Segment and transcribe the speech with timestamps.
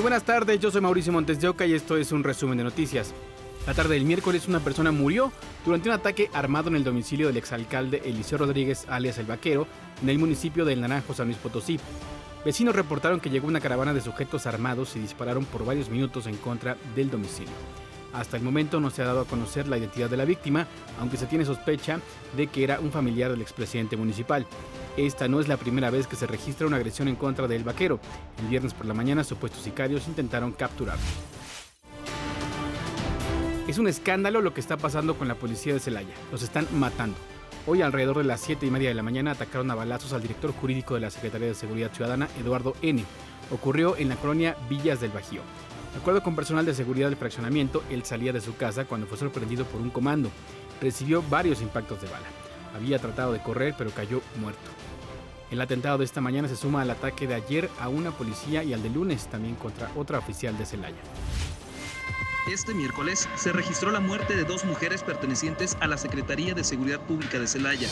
[0.00, 2.64] Muy buenas tardes, yo soy Mauricio Montes de Oca y esto es un resumen de
[2.64, 3.12] noticias.
[3.66, 5.30] La tarde del miércoles una persona murió
[5.62, 9.66] durante un ataque armado en el domicilio del exalcalde Eliseo Rodríguez alias El Vaquero
[10.02, 11.78] en el municipio del Naranjo San Luis Potosí.
[12.46, 16.38] Vecinos reportaron que llegó una caravana de sujetos armados y dispararon por varios minutos en
[16.38, 17.52] contra del domicilio.
[18.14, 20.66] Hasta el momento no se ha dado a conocer la identidad de la víctima,
[20.98, 22.00] aunque se tiene sospecha
[22.38, 24.46] de que era un familiar del expresidente municipal.
[25.06, 27.98] Esta no es la primera vez que se registra una agresión en contra del vaquero.
[28.38, 31.02] El viernes por la mañana supuestos sicarios intentaron capturarlo.
[33.66, 36.12] Es un escándalo lo que está pasando con la policía de Celaya.
[36.30, 37.16] Los están matando.
[37.66, 40.52] Hoy alrededor de las 7 y media de la mañana atacaron a balazos al director
[40.52, 43.02] jurídico de la Secretaría de Seguridad Ciudadana, Eduardo N.
[43.50, 45.40] Ocurrió en la colonia Villas del Bajío.
[45.94, 49.16] De acuerdo con personal de seguridad del fraccionamiento, él salía de su casa cuando fue
[49.16, 50.30] sorprendido por un comando.
[50.82, 52.26] Recibió varios impactos de bala.
[52.76, 54.70] Había tratado de correr pero cayó muerto.
[55.50, 58.72] El atentado de esta mañana se suma al ataque de ayer a una policía y
[58.72, 61.00] al de lunes también contra otra oficial de Celaya.
[62.48, 67.00] Este miércoles se registró la muerte de dos mujeres pertenecientes a la Secretaría de Seguridad
[67.00, 67.88] Pública de Celaya.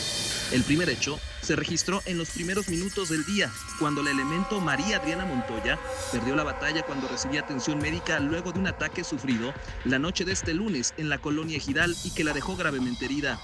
[0.51, 4.97] El primer hecho se registró en los primeros minutos del día, cuando el elemento María
[4.97, 5.77] Adriana Montoya
[6.11, 9.53] perdió la batalla cuando recibía atención médica luego de un ataque sufrido
[9.85, 13.39] la noche de este lunes en la colonia Giral y que la dejó gravemente herida.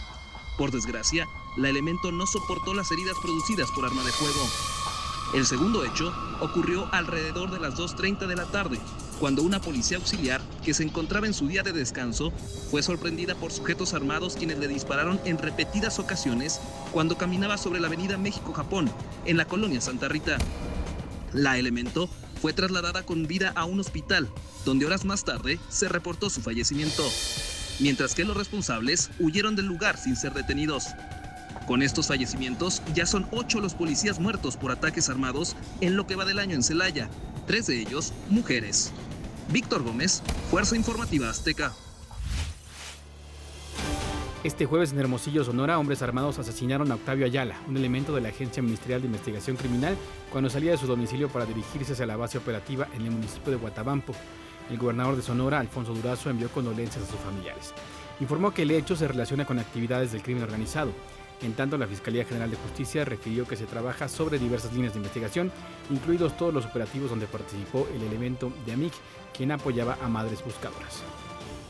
[0.57, 1.27] Por desgracia,
[1.57, 4.47] la elemento no soportó las heridas producidas por arma de fuego.
[5.33, 8.79] El segundo hecho ocurrió alrededor de las 2.30 de la tarde,
[9.19, 12.31] cuando una policía auxiliar que se encontraba en su día de descanso
[12.69, 16.59] fue sorprendida por sujetos armados quienes le dispararon en repetidas ocasiones
[16.91, 18.91] cuando caminaba sobre la avenida México-Japón,
[19.25, 20.37] en la colonia Santa Rita.
[21.33, 22.09] La elemento
[22.41, 24.29] fue trasladada con vida a un hospital,
[24.65, 27.03] donde horas más tarde se reportó su fallecimiento,
[27.79, 30.87] mientras que los responsables huyeron del lugar sin ser detenidos.
[31.67, 36.15] Con estos fallecimientos, ya son ocho los policías muertos por ataques armados en lo que
[36.15, 37.09] va del año en Celaya,
[37.47, 38.91] tres de ellos mujeres.
[39.51, 41.73] Víctor Gómez, Fuerza Informativa Azteca.
[44.43, 48.29] Este jueves en Hermosillo, Sonora, hombres armados asesinaron a Octavio Ayala, un elemento de la
[48.29, 49.97] Agencia Ministerial de Investigación Criminal,
[50.31, 53.57] cuando salía de su domicilio para dirigirse hacia la base operativa en el municipio de
[53.57, 54.13] Guatabampo.
[54.69, 57.73] El gobernador de Sonora, Alfonso Durazo, envió condolencias a sus familiares.
[58.19, 60.91] Informó que el hecho se relaciona con actividades del crimen organizado.
[61.45, 64.97] En tanto, la Fiscalía General de Justicia refirió que se trabaja sobre diversas líneas de
[64.97, 65.51] investigación,
[65.91, 68.93] incluidos todos los operativos donde participó el elemento de AMIC,
[69.31, 71.03] quien apoyaba a madres buscadoras.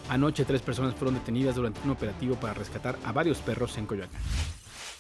[0.08, 4.22] Anoche tres personas fueron detenidas durante un operativo para rescatar a varios perros en Coyoacán.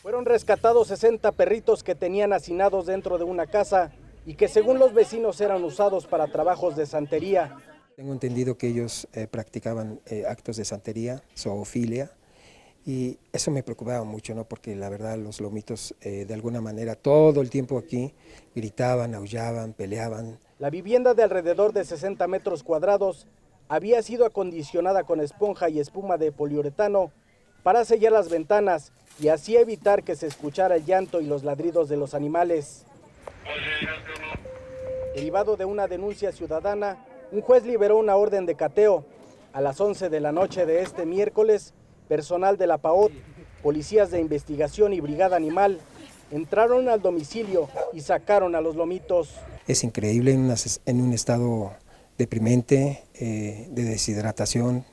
[0.02, 3.94] Fueron rescatados 60 perritos que tenían hacinados dentro de una casa
[4.26, 7.56] y que según los vecinos eran usados para trabajos de santería.
[7.96, 12.12] Tengo entendido que ellos eh, practicaban eh, actos de santería, zoofilia,
[12.86, 14.44] y eso me preocupaba mucho, ¿no?
[14.46, 18.14] porque la verdad los lomitos eh, de alguna manera todo el tiempo aquí
[18.54, 20.40] gritaban, aullaban, peleaban.
[20.60, 23.26] La vivienda de alrededor de 60 metros cuadrados
[23.68, 27.12] había sido acondicionada con esponja y espuma de poliuretano
[27.64, 31.90] para sellar las ventanas y así evitar que se escuchara el llanto y los ladridos
[31.90, 32.86] de los animales.
[35.16, 39.06] Derivado de una denuncia ciudadana, un juez liberó una orden de cateo.
[39.54, 41.74] A las 11 de la noche de este miércoles,
[42.08, 43.12] personal de la PAOT,
[43.62, 45.80] policías de investigación y brigada animal
[46.32, 49.36] entraron al domicilio y sacaron a los lomitos.
[49.68, 51.74] Es increíble en, un estado
[52.18, 54.86] deprimente, eh, de deshidratación.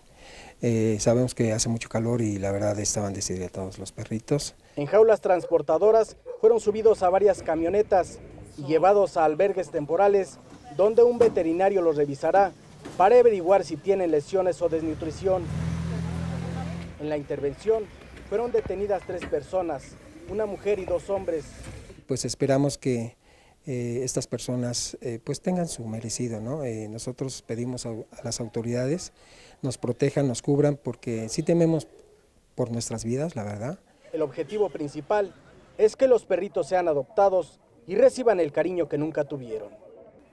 [0.60, 4.54] Eh, sabemos que hace mucho calor y la verdad estaban deshidratados los perritos.
[4.76, 8.20] En jaulas transportadoras fueron subidos a varias camionetas
[8.56, 10.38] y llevados a albergues temporales
[10.76, 12.52] donde un veterinario los revisará
[12.96, 15.42] para averiguar si tienen lesiones o desnutrición.
[17.02, 17.84] En la intervención
[18.28, 19.96] fueron detenidas tres personas,
[20.30, 21.44] una mujer y dos hombres.
[22.06, 23.16] Pues esperamos que
[23.66, 26.40] eh, estas personas eh, pues tengan su merecido.
[26.40, 26.62] ¿no?
[26.62, 29.12] Eh, nosotros pedimos a, a, las autoridades
[29.62, 31.88] nos protejan, nos cubran, porque sí tememos
[32.54, 33.80] por nuestras vidas, la verdad.
[34.12, 35.34] El objetivo principal
[35.78, 37.58] es que los perritos sean adoptados
[37.88, 39.70] y reciban el cariño que nunca tuvieron.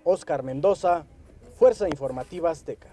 [0.03, 1.07] Oscar Mendoza,
[1.57, 2.89] Fuerza Informativa Azteca.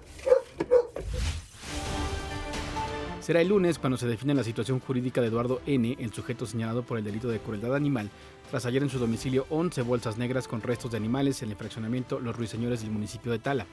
[3.27, 6.85] Será el lunes cuando se define la situación jurídica de Eduardo N., el sujeto señalado
[6.85, 8.09] por el delito de crueldad animal,
[8.53, 12.21] tras hallar en su domicilio 11 bolsas negras con restos de animales en el fraccionamiento
[12.21, 13.67] Los Ruiseñores del municipio de Tala.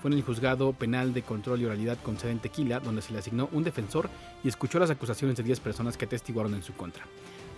[0.00, 3.12] Fue en el juzgado penal de control y oralidad con sede en Tequila, donde se
[3.12, 4.08] le asignó un defensor
[4.44, 7.04] y escuchó las acusaciones de 10 personas que atestiguaron en su contra.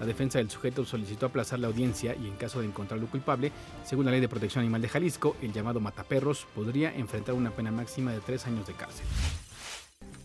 [0.01, 3.53] La defensa del sujeto solicitó aplazar la audiencia y en caso de encontrarlo culpable,
[3.85, 7.71] según la Ley de Protección Animal de Jalisco, el llamado mataperros podría enfrentar una pena
[7.71, 9.05] máxima de tres años de cárcel.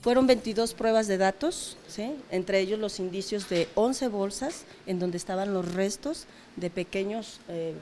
[0.01, 1.77] Fueron 22 pruebas de datos,
[2.31, 6.25] entre ellos los indicios de 11 bolsas en donde estaban los restos
[6.55, 7.73] de pequeños eh,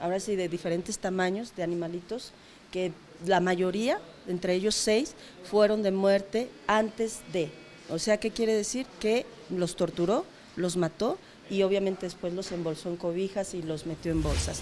[0.00, 2.32] ahora sí, de diferentes tamaños, de animalitos,
[2.70, 2.92] que
[3.26, 3.98] la mayoría,
[4.28, 5.14] entre ellos seis,
[5.44, 7.50] fueron de muerte antes de.
[7.88, 8.86] O sea, ¿qué quiere decir?
[9.00, 10.24] Que los torturó,
[10.56, 11.18] los mató
[11.48, 14.60] y obviamente después los embolsó en cobijas y los metió en bolsas.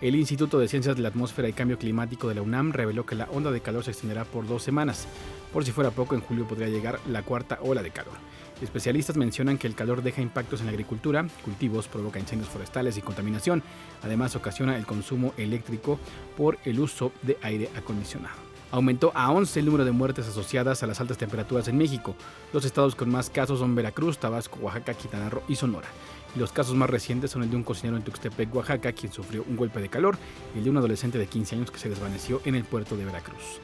[0.00, 3.14] El Instituto de Ciencias de la Atmósfera y Cambio Climático de la UNAM reveló que
[3.14, 5.06] la onda de calor se extenderá por dos semanas.
[5.52, 8.14] Por si fuera poco, en julio podría llegar la cuarta ola de calor.
[8.62, 13.02] Especialistas mencionan que el calor deja impactos en la agricultura, cultivos, provoca incendios forestales y
[13.02, 13.62] contaminación.
[14.02, 16.00] Además, ocasiona el consumo eléctrico
[16.34, 18.36] por el uso de aire acondicionado.
[18.70, 22.14] Aumentó a 11 el número de muertes asociadas a las altas temperaturas en México.
[22.54, 25.88] Los estados con más casos son Veracruz, Tabasco, Oaxaca, Quintana Roo y Sonora.
[26.36, 29.56] Los casos más recientes son el de un cocinero en Tuxtepec, Oaxaca, quien sufrió un
[29.56, 30.16] golpe de calor,
[30.54, 33.04] y el de un adolescente de 15 años que se desvaneció en el puerto de
[33.04, 33.60] Veracruz.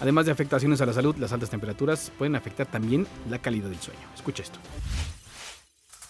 [0.00, 3.80] Además de afectaciones a la salud, las altas temperaturas pueden afectar también la calidad del
[3.80, 4.00] sueño.
[4.14, 4.58] Escucha esto.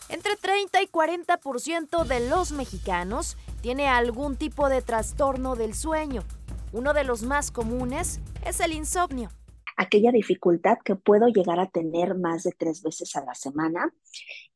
[0.08, 6.24] Entre 30 y 40% de los mexicanos tiene algún tipo de trastorno del sueño.
[6.72, 9.30] Uno de los más comunes es el insomnio
[9.76, 13.92] aquella dificultad que puedo llegar a tener más de tres veces a la semana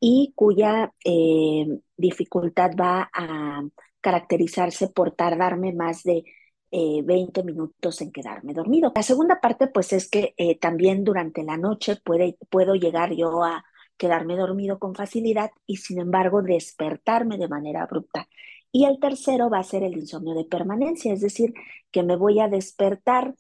[0.01, 1.67] y cuya eh,
[1.97, 3.63] dificultad va a
[4.01, 6.25] caracterizarse por tardarme más de
[6.71, 8.93] 20 eh, minutos en quedarme dormido.
[8.95, 11.97] La segunda parte, pues es que eh, también durante la noche
[12.51, 13.65] puedo llegar yo a
[13.97, 18.29] quedarme dormido con facilidad y sin embargo despertarme de manera abrupta.
[18.73, 21.55] Y el tercero va a ser el insomnio de permanencia, es decir,
[21.91, 23.35] que me voy a despertar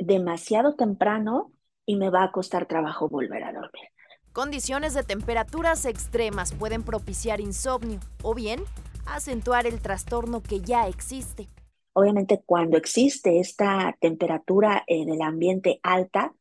[0.00, 1.52] demasiado temprano
[1.86, 3.88] y me va a costar trabajo volver a dormir.
[4.32, 8.60] Condiciones de temperaturas extremas pueden propiciar insomnio o bien
[9.06, 11.48] acentuar el trastorno que ya existe.
[11.92, 16.32] Obviamente cuando existe esta temperatura en el ambiente alta,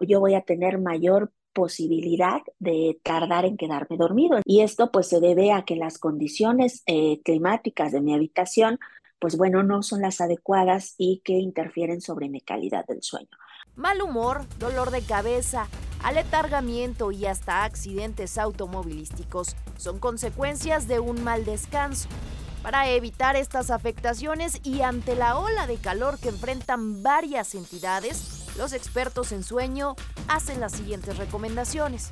[0.00, 4.40] yo voy a tener mayor posibilidad de tardar en quedarme dormido.
[4.44, 8.78] Y esto pues se debe a que las condiciones eh, climáticas de mi habitación
[9.22, 13.28] pues bueno, no son las adecuadas y que interfieren sobre mi calidad del sueño.
[13.76, 15.68] Mal humor, dolor de cabeza,
[16.02, 22.08] aletargamiento y hasta accidentes automovilísticos son consecuencias de un mal descanso.
[22.64, 28.72] Para evitar estas afectaciones y ante la ola de calor que enfrentan varias entidades, los
[28.72, 29.94] expertos en sueño
[30.26, 32.10] hacen las siguientes recomendaciones.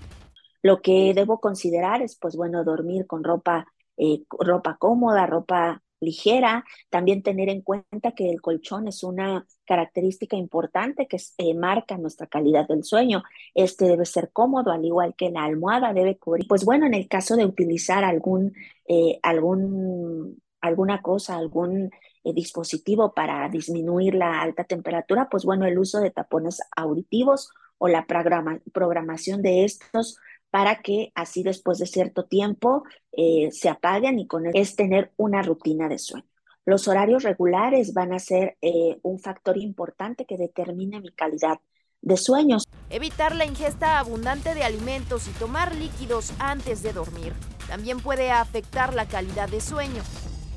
[0.63, 3.67] Lo que debo considerar es, pues bueno, dormir con ropa,
[3.97, 10.37] eh, ropa cómoda, ropa ligera, también tener en cuenta que el colchón es una característica
[10.37, 13.23] importante que eh, marca nuestra calidad del sueño.
[13.55, 16.47] Este debe ser cómodo, al igual que la almohada debe cubrir.
[16.49, 18.53] Pues bueno, en el caso de utilizar algún,
[18.89, 21.91] eh, algún alguna cosa, algún
[22.25, 27.89] eh, dispositivo para disminuir la alta temperatura, pues bueno, el uso de tapones auditivos o
[27.89, 30.19] la programación de estos
[30.51, 35.43] para que así después de cierto tiempo eh, se apaguen y con es tener una
[35.43, 36.27] rutina de sueño.
[36.65, 41.59] Los horarios regulares van a ser eh, un factor importante que determine mi calidad
[42.03, 42.65] de sueños.
[42.91, 47.33] Evitar la ingesta abundante de alimentos y tomar líquidos antes de dormir
[47.71, 50.03] también puede afectar la calidad de sueño.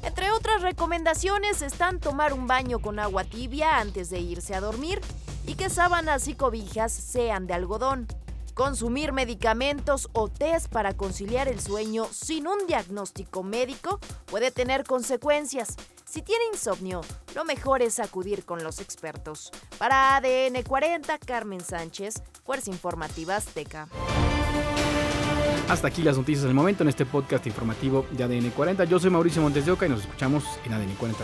[0.02, 5.00] Entre otras recomendaciones están tomar un baño con agua tibia antes de irse a dormir
[5.46, 8.08] y que sábanas y cobijas sean de algodón.
[8.54, 15.76] Consumir medicamentos o test para conciliar el sueño sin un diagnóstico médico puede tener consecuencias.
[16.06, 17.02] Si tiene insomnio,
[17.34, 19.52] lo mejor es acudir con los expertos.
[19.80, 23.88] Para ADN 40, Carmen Sánchez, Fuerza Informativa Azteca.
[25.68, 28.84] Hasta aquí las noticias del momento en este podcast informativo de ADN 40.
[28.84, 31.24] Yo soy Mauricio Montes de Oca y nos escuchamos en ADN 40